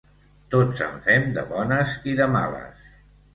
[0.53, 2.89] Tots en fem de bones i de males.